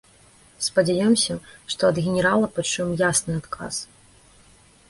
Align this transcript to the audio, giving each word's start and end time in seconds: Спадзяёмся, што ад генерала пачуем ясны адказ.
Спадзяёмся, 0.67 1.33
што 1.73 1.81
ад 1.93 2.01
генерала 2.05 2.51
пачуем 2.57 2.89
ясны 3.09 3.33
адказ. 3.43 3.75